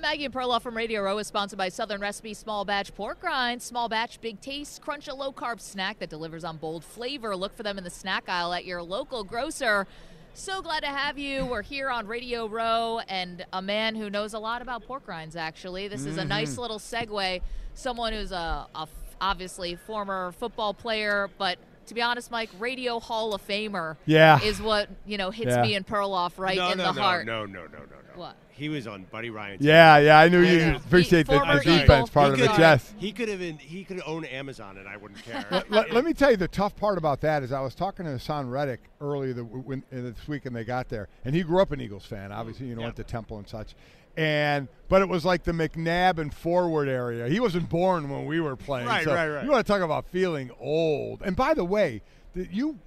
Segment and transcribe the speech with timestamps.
[0.00, 3.64] Maggie and Perloff from Radio Row is sponsored by Southern Recipe Small Batch Pork Rinds.
[3.64, 4.82] Small batch, big taste.
[4.82, 7.34] Crunch a low carb snack that delivers on bold flavor.
[7.34, 9.86] Look for them in the snack aisle at your local grocer.
[10.34, 11.46] So glad to have you.
[11.46, 15.34] We're here on Radio Row and a man who knows a lot about pork rinds,
[15.34, 15.88] actually.
[15.88, 16.28] This is a mm-hmm.
[16.28, 17.40] nice little segue.
[17.74, 18.88] Someone who's a, a f-
[19.20, 24.40] obviously former football player, but to be honest, Mike, Radio Hall of Famer Yeah.
[24.42, 25.62] is what, you know, hits Yeah.
[25.62, 27.26] me and Perloff right no, in no, the no, heart.
[27.26, 28.20] no, no, no, no, no.
[28.20, 28.36] What?
[28.50, 29.62] He was on Buddy Ryan's.
[29.62, 30.76] Yeah, yeah, I knew you Yeah.
[30.76, 32.50] appreciate the, the defense part of he it.
[32.52, 32.94] could, Yes.
[32.96, 33.58] He could have been.
[33.58, 35.44] He could own Amazon, and I wouldn't care.
[35.68, 38.12] let, let me tell you the tough part about that is I was talking to
[38.12, 41.70] Haason Reddick earlier the, when, this week and they got there, and he grew up
[41.72, 42.32] an Eagles fan.
[42.32, 42.86] Obviously, you know, Yeah.
[42.86, 43.74] went to Temple and such.
[44.16, 47.28] And but it was like the McNabb and forward area.
[47.28, 48.86] He wasn't born when we were playing.
[48.86, 49.44] Right, so right, right.
[49.44, 51.22] You want to talk about feeling old?
[51.22, 52.02] And by the way,
[52.34, 52.78] did you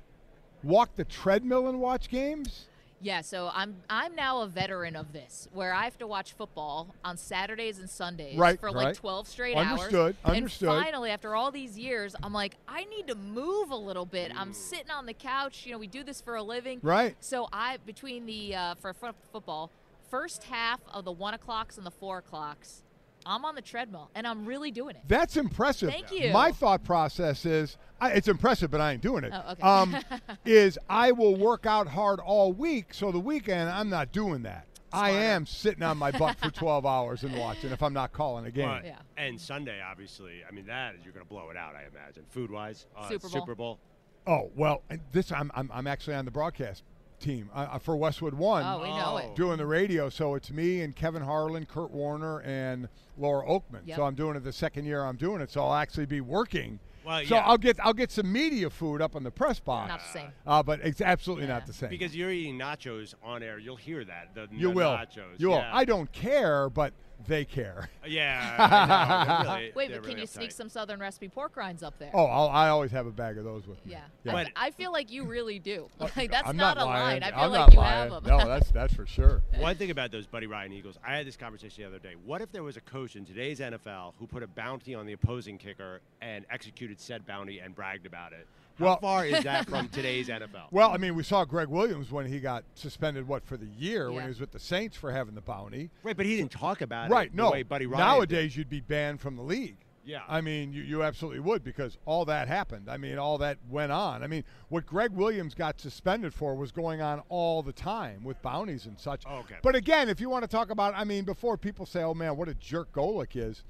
[0.64, 2.66] walk the treadmill and watch games?
[3.02, 6.94] Yeah, so I'm I'm now a veteran of this, where I have to watch football
[7.06, 8.96] on Saturdays and Sundays Right, for like right.
[8.96, 9.94] 12 straight Understood, hours.
[9.94, 10.16] understood.
[10.36, 10.70] Understood.
[10.70, 14.34] And finally, after all these years, I'm like, I need to move a little bit.
[14.36, 15.66] I'm sitting on the couch.
[15.66, 16.80] You know, we do this for a living.
[16.82, 17.16] Right.
[17.22, 19.72] So I between the uh, for fo- football,
[20.10, 22.84] first half of the one o'clocks and the four o'clocks,
[23.26, 25.02] I'm on the treadmill and I'm really doing it.
[25.08, 25.90] That's impressive.
[25.90, 26.32] Thank you.
[26.32, 29.34] My thought process is I, it's impressive, but I ain't doing it.
[29.36, 29.62] Oh, okay.
[29.62, 29.98] um,
[30.46, 34.66] is I will work out hard all week, so the weekend I'm not doing that.
[34.92, 38.46] I am sitting on my butt for 12 hours and watching if I'm not calling
[38.46, 38.68] a game.
[38.68, 38.98] But- Yeah.
[39.18, 41.76] And Sunday, obviously, I mean that is you're going to blow it out.
[41.76, 42.88] I imagine food wise.
[42.98, 43.42] Uh, Super Bowl.
[43.42, 43.80] Super Bowl.
[44.26, 46.84] Oh well, and this I'm, I'm I'm actually on the broadcast
[47.20, 48.64] team uh, uh, for Westwood One.
[48.66, 49.28] Oh, we know it.
[49.32, 49.36] Oh.
[49.36, 53.82] Doing the radio, so it's me and Kevin Harlan, Kurt Warner, and Laura Okmin.
[53.86, 53.98] Yep.
[53.98, 56.80] So I'm doing it the second year I'm doing it, so I'll actually be working.
[57.06, 57.42] Well, so yeah.
[57.48, 59.90] I'll get I'll get some media food up on the press box.
[59.90, 60.32] Not the same.
[60.46, 61.54] Uh, but it's absolutely Yeah.
[61.54, 61.90] not the same.
[61.90, 64.36] Because you're eating nachos on air, you'll hear that.
[64.36, 64.92] The, you the will.
[64.92, 65.40] Nachos.
[65.40, 65.58] You will.
[65.58, 65.72] yeah.
[65.74, 66.94] I don't care, but
[67.28, 67.90] they care.
[68.08, 69.44] Yeah.
[69.46, 69.54] Know.
[69.60, 72.10] Really- Wait, they're but can really you sneak some Southern recipe pork rinds up there?
[72.14, 73.92] Oh, I'll, I always have a bag of those with me.
[73.92, 74.02] Yeah.
[74.24, 74.32] Yeah.
[74.32, 75.88] But- I feel like you really do.
[76.16, 77.22] Like that's I'm not, not, a lying.
[77.22, 77.24] line.
[77.24, 78.12] I feel I'm like not you lying.
[78.12, 78.38] have them.
[78.38, 79.42] No, that's that's for sure.
[79.58, 82.16] One thing about those Buddy Ryan Eagles, I had this conversation the other day.
[82.26, 85.14] What if there was a coach in today's NFL who put a bounty on the
[85.14, 88.48] opposing kicker and executed said bounty and bragged about it?
[88.80, 90.72] How Well- far is that from today's NFL?
[90.72, 93.28] Well, I mean, we saw Gregg Williams when he got suspended.
[93.28, 95.92] What for the year when he was with the Saints for having the bounty.
[96.04, 97.28] right, but he didn't talk about Right.
[97.28, 97.46] it No.
[97.48, 99.78] the way Buddy Ryan Nowadays, you'd be banned from the league.
[100.10, 100.24] Yeah.
[100.28, 102.90] I mean, you, you absolutely would because all that happened.
[102.90, 104.24] I mean, all that went on.
[104.24, 108.42] I mean, what Gregg Williams got suspended for was going on all the time with
[108.42, 109.24] bounties and such.
[109.28, 109.58] Oh, okay.
[109.62, 112.38] But again, if you want to talk about, I mean, before people say, "Oh man,
[112.38, 113.64] what a jerk Golic is,"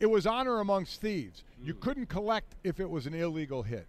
[0.00, 1.44] it was honor amongst thieves.
[1.62, 1.80] You hmm.
[1.80, 3.86] couldn't collect if it was an illegal hit.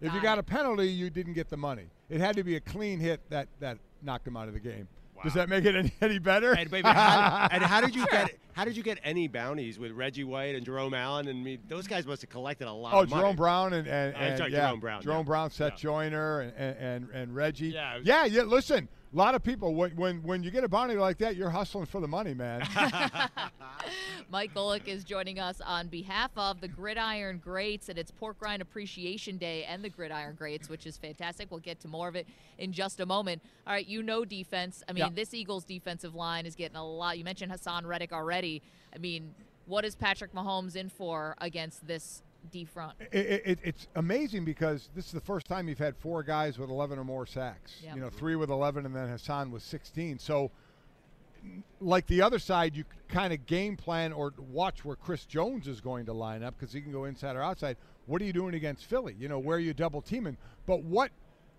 [0.00, 0.40] If you Got got it.
[0.40, 1.86] a penalty, you didn't get the money.
[2.08, 4.86] It had to be a clean hit that that knocked him out of the game.
[5.24, 6.52] Does that make it any, any better?
[6.52, 9.90] And, baby, how, and how did you get how did you get any bounties with
[9.92, 11.26] Reggie White and Jerome Allen?
[11.26, 12.94] And me, those guys must have collected a lot.
[12.94, 13.22] Oh, of money.
[13.22, 15.22] Jerome Brown and, and, and sorry, yeah, Jerome Brown, Jerome yeah.
[15.24, 15.76] Brown, Seth Yeah.
[15.78, 17.68] Joyner, and, and, and, and Reggie.
[17.70, 18.42] Yeah, was- yeah, yeah.
[18.42, 21.50] Listen, a lot of people when, when when you get a bounty like that, you're
[21.50, 22.62] hustling for the money, man.
[24.30, 28.60] Mike Golic is joining us on behalf of the Gridiron Greats, and it's Pork Rind
[28.60, 31.50] Appreciation Day and the Gridiron Greats, which is fantastic.
[31.50, 32.26] We'll get to more of it
[32.58, 33.42] in just a moment.
[33.66, 34.82] All right, you know defense.
[34.88, 35.10] I mean, Yeah.
[35.14, 37.16] this Eagles defensive line is getting a lot.
[37.16, 38.62] You mentioned Haason Reddick already.
[38.94, 39.34] I mean,
[39.66, 42.94] what is Patrick Mahomes in for against this D front?
[43.12, 46.70] it, it, it's amazing because this is the first time you've had four guys with
[46.70, 47.76] 11 or more sacks.
[47.82, 47.94] Yep.
[47.94, 50.18] You know, three with 11, and then Haason with 16.
[50.18, 50.50] So,
[51.80, 55.80] like the other side, you kind of game plan or watch where Chris Jones is
[55.80, 57.76] going to line up because he can go inside or outside.
[58.06, 59.14] What are you doing against Philly?
[59.18, 60.38] You know, where are you double teaming?
[60.66, 61.10] But what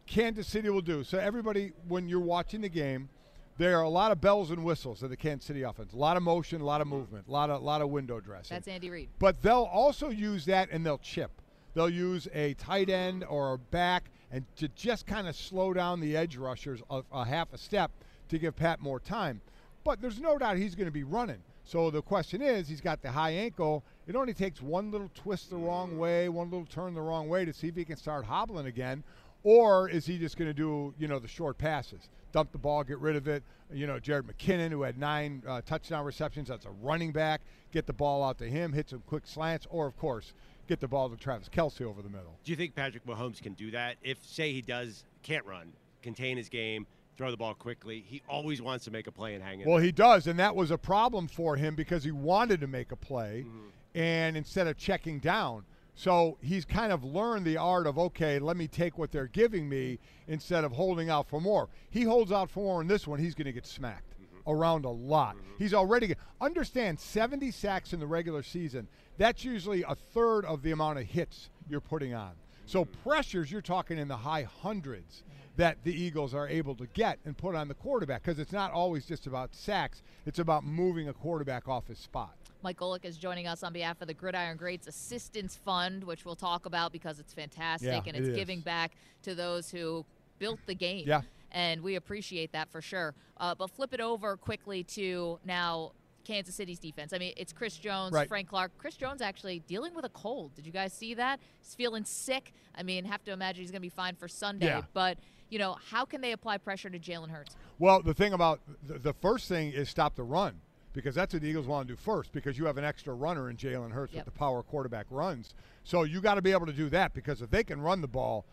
[0.10, 1.04] Kansas City will do.
[1.04, 3.10] So everybody, when you're watching the game,
[3.60, 5.92] there are a lot of bells and whistles of the Kansas City offense.
[5.92, 8.56] A lot of motion, a lot of movement, a lot of lot of window dressing.
[8.56, 9.10] That's Andy Reid.
[9.20, 11.30] But they'll also use that and they'll chip.
[11.74, 16.00] They'll use a tight end or a back and to just kind of slow down
[16.00, 17.92] the edge rushers a, a half a step
[18.30, 19.42] to give Pat more time.
[19.84, 21.42] But there's no doubt he's going to be running.
[21.66, 23.84] So the question is, he's got the high ankle.
[24.08, 27.46] It only takes one little twist the wrong way, one little turn the wrong way
[27.46, 29.04] to see if he can start hobbling again.
[29.44, 32.10] Or is he just going to do, you know, the short passes?
[32.32, 33.44] Dump the ball, get rid of it.
[33.72, 37.42] You know, Jerick McKinnon, who had nine uh, touchdown receptions, that's a running back.
[37.72, 40.34] Get the ball out to him, hit some quick slants, or, of course,
[40.68, 42.38] get the ball to Travis Kelce over the middle.
[42.44, 43.96] Do you think Patrick Mahomes can do that?
[44.04, 45.72] If say he does can't run,
[46.02, 46.86] contain his game,
[47.18, 49.68] throw the ball quickly, he always wants to make a play and hang it.
[49.68, 49.86] Well, there.
[49.86, 52.96] he does, and that was a problem for him because he wanted to make a
[52.96, 53.68] play, Mm-hmm.
[53.96, 55.64] and instead of checking down,
[56.00, 59.68] so he's kind of learned the art of okay, let me take what they're giving
[59.68, 60.00] me
[60.30, 61.68] instead of holding out for more.
[61.90, 64.06] He holds out for more in this one, he's going to get smacked.
[64.14, 64.50] Mm-hmm.
[64.50, 65.36] around a lot.
[65.58, 68.88] He's already understand 70 sacks in the regular season.
[69.18, 72.32] That's usually a third of the amount of hits you're putting on.
[72.66, 75.24] So pressures, you're talking in the high hundreds
[75.58, 78.72] that the Eagles are able to get and put on the quarterback because it's not
[78.72, 80.02] always just about sacks.
[80.26, 82.38] It's about moving a quarterback off his spot.
[82.62, 86.36] Mike Golic is joining us on behalf of the Gridiron Greats Assistance Fund, which we'll
[86.36, 88.36] talk about because it's fantastic Yeah, and it's is.
[88.36, 90.06] giving back to those who
[90.40, 91.06] built the game.
[91.08, 91.22] Yeah.
[91.52, 93.16] And we appreciate that for sure.
[93.38, 95.94] Uh, but flip it over quickly to now
[96.26, 97.12] Kansas City's defense.
[97.14, 98.28] I mean, it's Chris Jones, Right.
[98.28, 98.72] Frank Clark.
[98.78, 100.54] Chris Jones actually dealing with a cold.
[100.56, 101.40] Did you guys see that?
[101.60, 102.54] He's feeling sick.
[102.76, 104.68] I mean, have to imagine he's going to be fine for Sunday.
[104.68, 104.82] Yeah.
[104.94, 105.18] But,
[105.50, 107.56] you know, how can they apply pressure to Jalen Hurts?
[107.80, 110.60] Well, the thing about the first thing is stop the run
[110.94, 113.50] because that's what the Eagles want to do first because you have an extra runner
[113.50, 114.26] in Jalen Hurts Yep.
[114.26, 115.54] with the power quarterback runs.
[115.84, 118.08] So you got to be able to do that because if they can run the
[118.08, 118.46] ball,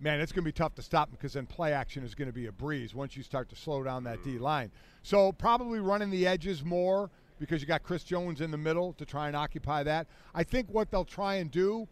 [0.00, 2.28] man, it's going to be tough to stop them because then play action is going
[2.28, 4.70] to be a breeze once you start to slow down that D line.
[5.02, 9.04] So probably running the edges more because you got Chris Jones in the middle to
[9.04, 10.06] try and occupy that.
[10.34, 11.88] I think what they'll try and do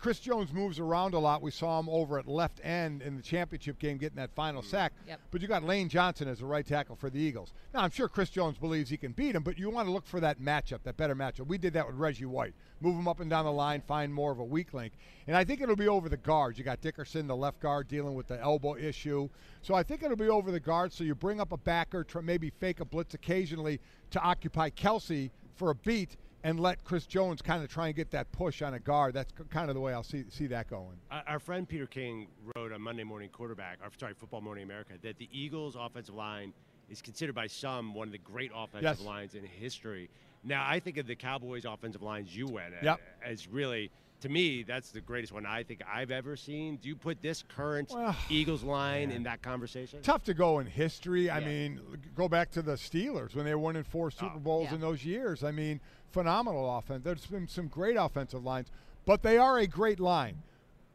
[0.00, 1.42] Chris Jones moves around a lot.
[1.42, 4.64] We saw him over at left end in the championship game getting that final mm.
[4.66, 4.94] sack.
[5.06, 5.20] Yep.
[5.30, 7.52] But you got Lane Johnson as a right tackle for the Eagles.
[7.74, 10.06] Now, I'm sure Chris Jones believes he can beat him, but you want to look
[10.06, 11.46] for that matchup, that better matchup.
[11.48, 12.54] We did that with Reggie White.
[12.80, 14.94] Move him up and down the line, find more of a weak link.
[15.26, 16.58] And I think it'll be over the guards.
[16.58, 19.28] You got Dickerson, the left guard, dealing with the elbow issue.
[19.60, 20.96] So I think it'll be over the guards.
[20.96, 23.80] So you bring up a backer, try, maybe fake a blitz occasionally
[24.12, 28.10] to occupy Kelce for a beat and let Chris Jones kind of try and get
[28.12, 29.14] that push on a guard.
[29.14, 30.96] That's kind of the way I'll see see that going.
[31.10, 35.18] Our- friend Peter King wrote on Monday Morning Quarterback, or sorry, Football Morning America, that
[35.18, 36.52] the Eagles' offensive line
[36.88, 39.00] is considered by some one of the great offensive Yes.
[39.00, 40.10] lines in history.
[40.42, 43.00] Now, I think of the Cowboys' offensive lines you went at Yep.
[43.22, 43.90] as really,
[44.20, 46.76] to me, that's the greatest one I think I've ever seen.
[46.76, 50.02] Do you put this current Well, Eagles line in that conversation?
[50.02, 51.30] Tough to go in history.
[51.30, 51.80] I mean,
[52.14, 54.74] go back to the Steelers when they were in four Super Oh, Bowls yeah.
[54.74, 55.42] in those years.
[55.44, 55.80] I mean,
[56.10, 57.04] phenomenal offense.
[57.04, 58.70] There's been some great offensive lines,
[59.06, 60.42] but they are a great line.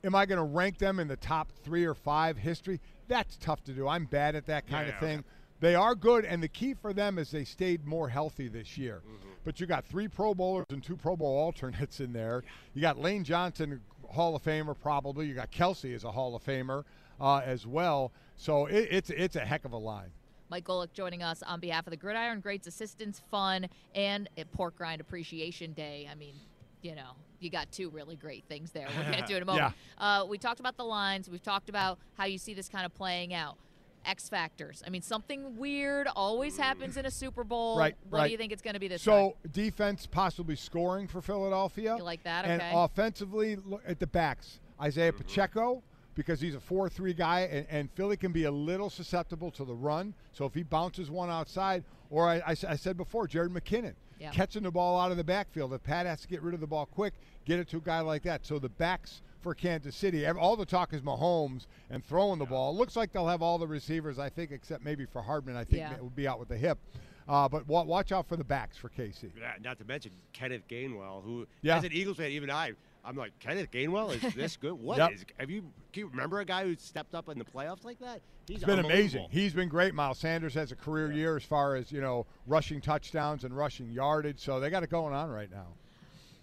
[0.04, 2.80] Am I going to rank them in the top three or five history?
[3.08, 3.88] That's tough to do.
[3.88, 5.20] I'm bad at that kind Yeah, of thing.
[5.20, 5.28] okay.
[5.62, 9.02] They are good, and the key for them is they stayed more healthy this year.
[9.08, 9.25] Mm-hmm.
[9.46, 12.44] But you got three Pro Bowlers and two Pro Bowl alternates in there.
[12.74, 15.28] You got Lane Johnson, Hall of Famer, probably.
[15.28, 16.84] You got Kelce as a Hall of Famer
[17.22, 18.12] uh, as well.
[18.36, 20.10] So it, it's it's a heck of a line.
[20.50, 25.02] Mike Golic joining us on behalf of the Gridiron Greats Assistance Fund and Pork Rind
[25.02, 26.08] Appreciation Day.
[26.12, 26.36] I mean,
[26.82, 28.88] you know, you got two really great things there.
[28.96, 29.74] We'll get to it in a moment.
[29.98, 31.30] Uh, we talked about the lines.
[31.30, 33.58] We've talked about how you see this kind of playing out.
[34.06, 34.84] X factors.
[34.86, 37.78] I mean, something weird always happens in a Super Bowl.
[37.78, 38.26] Right, What right.
[38.28, 39.52] do you think it's going to be this So time?
[39.52, 41.96] defense possibly scoring for Philadelphia.
[41.98, 42.46] You like that?
[42.46, 42.54] Okay.
[42.54, 44.60] And offensively, look at the backs.
[44.82, 45.22] Isaiah mm-hmm.
[45.24, 45.84] Pacheco,
[46.16, 49.66] because he's a 4 3 guy, and, and Philly can be a little susceptible to
[49.66, 50.14] the run.
[50.32, 54.32] So if he bounces one outside, or I said before, Jerick McKinnon, Yeah.
[54.32, 55.74] catching the ball out of the backfield.
[55.74, 57.14] If Pat has to get rid of the ball quick,
[57.46, 58.46] get it to a guy like that.
[58.46, 62.76] So the backs for Kansas City, all the talk is Mahomes and throwing the ball.
[62.76, 65.82] Looks like they'll have all the receivers, I think, except maybe for Hardman, I think
[65.82, 65.90] Yeah.
[65.90, 66.80] that will be out with the hip.
[67.28, 69.32] Uh, but wa- watch out for the backs for KC.
[69.40, 71.78] Yeah, not to mention Kenneth Gainwell, who Yeah.
[71.78, 72.72] as an Eagles fan, even I,
[73.04, 74.74] I'm like Kenneth Gainwell is this good?
[74.74, 75.20] What is?
[75.20, 75.32] Yep.
[75.40, 75.62] Have you
[75.94, 78.22] can you remember a guy who stepped up in the playoffs like that?
[78.48, 79.28] He's It's been amazing.
[79.30, 79.94] He's been great.
[79.94, 83.92] Miles Sanders has a career year as far as you know rushing touchdowns and rushing
[83.92, 84.40] yardage.
[84.40, 85.68] So they got it going on right now.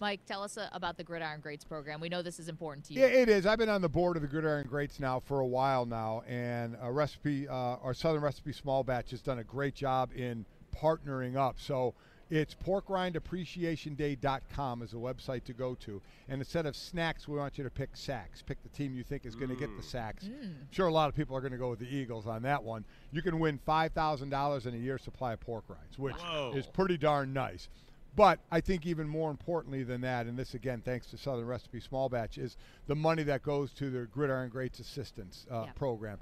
[0.03, 2.01] Mike, tell us uh, about the Gridiron Greats program.
[2.01, 2.99] We know this is important to you.
[2.99, 3.45] Yeah, it is.
[3.45, 6.75] I've been on the board of the Gridiron Greats now for a while now, and
[6.81, 10.45] a recipe, uh, our Southern Recipe Small Batch has done a great job in
[10.75, 11.55] partnering up.
[11.57, 11.93] So
[12.29, 16.01] it's porkrindappreciationday.com is a website to go to.
[16.27, 18.41] And instead of snacks, we want you to pick sacks.
[18.41, 20.25] Pick the team you think is going to get the sacks.
[20.25, 22.61] I'm sure a lot of people are going to go with the Eagles on that
[22.61, 22.83] one.
[23.13, 26.51] You can win $5,000 in a year's supply of pork rinds, which Whoa.
[26.57, 27.69] is pretty darn nice.
[28.15, 31.79] But I think even more importantly than that, and this again thanks to Southern Recipe
[31.79, 35.71] Small Batch, is the money that goes to the Gridiron Greats Assistance uh, Yeah.
[35.73, 36.19] program.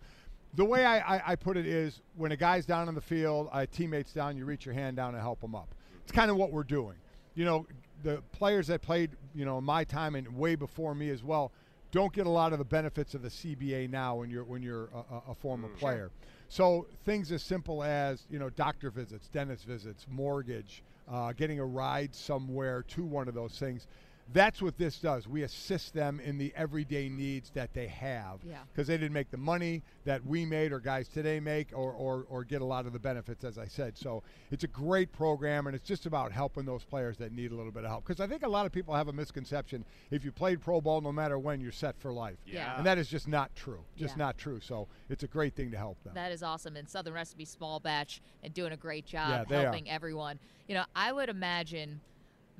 [0.55, 3.49] The way I, I, I put it is when a guy's down on the field,
[3.53, 5.73] a teammate's down, you reach your hand down and help him up.
[6.03, 6.97] It's kind of what we're doing.
[7.35, 7.67] You know,
[8.03, 11.51] the players that played, you know, my time and way before me as well,
[11.91, 14.89] don't get a lot of the benefits of the CBA now when you're when you're
[14.93, 16.11] a, a- former player.
[16.47, 21.65] So things as simple as you know doctor visits, dentist visits, mortgage, uh, getting a
[21.65, 23.87] ride somewhere to one of those things.
[24.33, 25.27] That's what this does.
[25.27, 28.59] We assist them in the everyday needs that they have Yeah.
[28.71, 32.25] because they didn't make the money that we made or guys today make or, or,
[32.29, 33.97] or get a lot of the benefits, as I said.
[33.97, 37.55] So it's a great program, and it's just about helping those players that need a
[37.55, 38.05] little bit of help.
[38.05, 41.01] Because I think a lot of people have a misconception if you played pro ball,
[41.01, 42.37] no matter when, you're set for life.
[42.45, 42.77] Yeah.
[42.77, 43.83] And that is just not true.
[43.97, 44.25] Just Yeah.
[44.25, 44.59] not true.
[44.61, 46.13] So it's a great thing to help them.
[46.13, 46.77] That is awesome.
[46.77, 49.63] And Southern Recipe Small Batch and doing a great job Yeah, they are.
[49.71, 50.39] helping everyone.
[50.67, 51.99] You know, I would imagine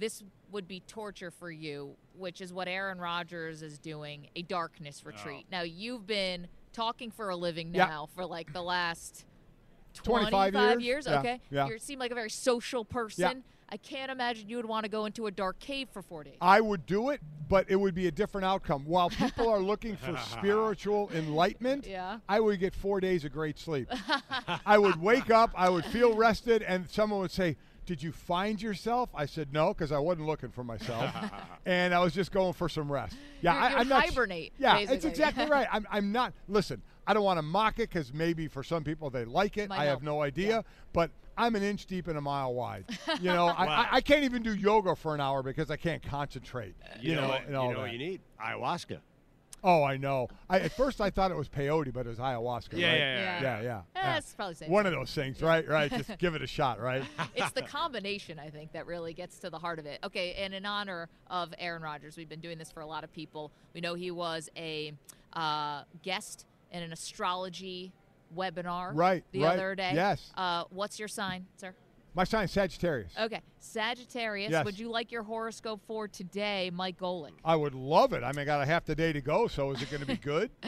[0.01, 5.01] this would be torture for you, which is what Aaron Rodgers is doing a darkness
[5.05, 5.09] oh.
[5.09, 5.45] retreat.
[5.51, 7.85] Now, you've been talking for a living Yeah.
[7.85, 9.25] now for like the last
[9.93, 11.05] 25 25 years?
[11.05, 11.41] Yeah, Okay.
[11.49, 11.67] yeah.
[11.67, 13.43] You seem like a very social person.
[13.73, 16.35] I can't imagine you would want to go into a dark cave for four days.
[16.41, 18.83] I would do it, but it would be a different outcome.
[18.85, 22.17] While people are looking for spiritual enlightenment, Yeah.
[22.27, 23.89] I would get four days of great sleep.
[24.65, 27.55] I would wake up, I would feel rested, and someone would say,
[27.91, 29.09] Did you find yourself?
[29.13, 31.13] I said, No, because I wasn't looking for myself.
[31.65, 33.17] and I was just going for some rest.
[33.41, 34.05] Yeah, You're- I, you I'm not.
[34.05, 35.67] hibernate, Yeah, it's exactly right.
[35.73, 36.31] I'm, I'm not.
[36.47, 39.67] Listen, I don't want to mock it because maybe for some people they like it.
[39.67, 39.99] Might I help.
[39.99, 40.49] have no idea.
[40.49, 40.61] Yeah.
[40.93, 42.85] But I'm an inch deep and a mile wide.
[43.19, 43.87] You know, I, Wow.
[43.91, 46.75] I, I can't even do yoga for an hour because I can't concentrate.
[47.01, 48.21] You, know, what, and you know what you need?
[48.41, 48.99] Ayahuasca.
[49.63, 50.27] Oh, I know.
[50.49, 52.73] I, at first, I thought it was peyote, but it was ayahuasca.
[52.73, 52.97] Yeah, right?
[52.97, 53.41] yeah, Yeah.
[53.41, 53.77] yeah, yeah.
[53.95, 54.17] Eh, yeah.
[54.17, 55.67] it's probably the same One of those things, right?
[55.67, 55.91] Right.
[55.91, 57.03] Just give it a shot, right?
[57.35, 59.99] it's the combination, I think, that really gets to the heart of it.
[60.03, 63.13] Okay, and in honor of Aaron Rodgers, we've been doing this for a lot of
[63.13, 63.51] people.
[63.73, 64.93] We know he was a
[65.33, 67.91] uh, guest in an astrology
[68.35, 69.91] webinar Right, the right, other day.
[69.93, 70.31] yes.
[70.35, 71.73] Uh, what's your sign, sir?
[72.13, 73.13] My sign's Sagittarius.
[73.17, 74.51] Okay, Sagittarius.
[74.51, 74.65] Yes.
[74.65, 77.31] Would you like your horoscope for today, Mike Golic?
[77.45, 78.23] I would love it.
[78.23, 80.07] I mean, I got a half the day to go, so is it going to
[80.07, 80.51] be good?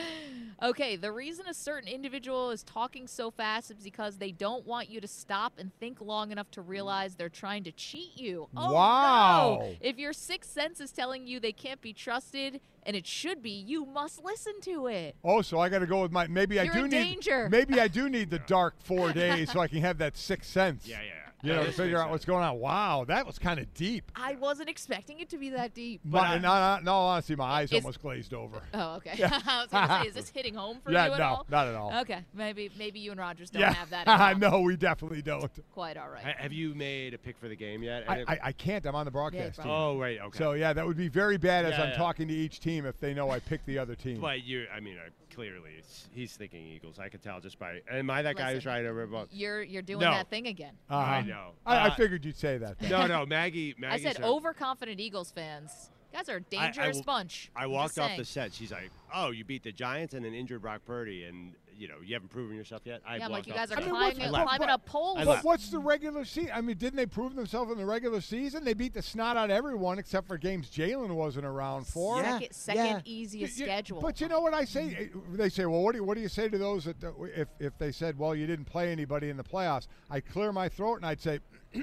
[0.62, 4.90] Okay, the reason a certain individual is talking so fast is because they don't want
[4.90, 8.48] you to stop and think long enough to realize they're trying to cheat you.
[8.56, 9.58] Oh, Wow.
[9.62, 9.76] No.
[9.82, 13.50] If your sixth sense is telling you they can't be trusted, and it should be,
[13.50, 15.18] you must listen to it.
[15.22, 16.28] Oh, so I got to go with my.
[16.28, 17.04] Maybe I You're do in need.
[17.04, 17.50] danger.
[17.50, 20.88] Maybe I do need the dark four days so I can have that sixth sense.
[20.88, 21.23] Yeah, yeah.
[21.44, 22.58] You know, to figure out what's going on.
[22.60, 24.10] Wow, that was kind of deep.
[24.16, 26.00] I wasn't expecting it to be that deep.
[26.06, 28.62] But I- no, no, no, honestly, my eyes Is- almost glazed over.
[28.74, 29.12] Oh, okay.
[29.18, 29.28] Yeah.
[29.46, 31.46] I was going to say, is this hitting home for yeah, you at no, all?
[31.50, 31.94] not at all.
[32.02, 34.08] Okay, maybe maybe you and Rodgers don't yeah, have that.
[34.08, 34.40] in common.
[34.40, 35.52] no, we definitely don't.
[35.74, 36.24] Quite all right.
[36.24, 38.06] Ha- Have you made a pick for the game yet?
[38.10, 38.86] I, I, I can't.
[38.86, 39.72] I'm on the broadcast Yeah, team.
[39.74, 40.20] oh, right.
[40.20, 40.38] Okay.
[40.38, 41.98] So yeah, that would be very bad as Yeah, I'm yeah.
[41.98, 44.20] talking to each team if they know I picked the other team.
[44.22, 45.72] But you, I mean, uh, clearly
[46.14, 47.00] he's thinking Eagles.
[47.00, 47.82] I could tell just by.
[47.92, 49.28] Am I that guy who's Listen, trying to rip up?
[49.32, 50.12] You're you're doing No.
[50.12, 50.74] that thing again.
[50.90, 51.00] Uh-huh.
[51.12, 51.52] I know.
[51.66, 52.80] I, I Uh, figured you'd say that.
[52.80, 52.90] then.
[52.90, 53.74] No, no, Maggie.
[53.78, 55.90] I Maggie said overconfident Eagles fans.
[56.14, 57.50] You guys are a dangerous w- bunch.
[57.56, 58.20] I walked off saying.
[58.20, 58.54] the set.
[58.54, 61.96] She's like, "Oh, you beat the Giants and an injured Brock Purdy, and you know
[62.06, 63.90] you haven't proven yourself yet." I Yeah, I'm like you guys the are I mean,
[63.90, 64.48] climbing, I left.
[64.48, 65.26] climbing up poles.
[65.26, 66.52] But what's the regular season?
[66.54, 68.64] I mean, didn't they prove themselves in the regular season?
[68.64, 72.18] They beat the snot out of everyone except for games Jalen wasn't around for.
[72.22, 72.34] Yeah.
[72.34, 73.02] Second, second yeah.
[73.06, 74.00] easiest You- you- schedule.
[74.02, 74.96] But you know what I say?
[75.14, 76.98] Eh, they say, well, what do you, what do you say to those that
[77.36, 79.88] if if they said, well, you didn't play anybody in the playoffs?
[80.12, 81.40] I'd clear my throat and I'd say,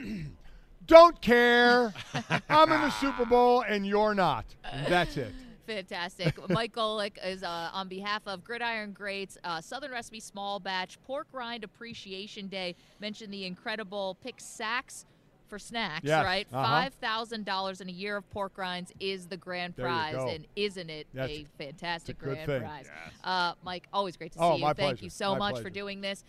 [0.90, 1.94] don't care.
[2.48, 4.44] I'm in the Super Bowl and you're not.
[4.88, 5.32] That's it.
[5.66, 6.36] Fantastic.
[6.50, 11.28] Mike Golic is uh, on behalf of Gridiron Greats, uh, Southern Recipe Small Batch Pork
[11.32, 12.74] Rind Appreciation Day.
[13.00, 15.06] Mentioned the incredible pick sacks
[15.48, 16.46] for snacks, Yes, right?
[16.52, 16.62] uh-huh.
[16.64, 20.88] Five thousand dollars in a year of pork rinds is the grand prize, and isn't
[20.90, 22.60] it That's- a fantastic a grand thing.
[22.62, 22.86] prize?
[22.86, 23.14] Yes.
[23.24, 24.60] Uh, Mike, always great to see Oh, you.
[24.62, 25.04] my Thank pleasure.
[25.04, 26.22] you so My much for doing this.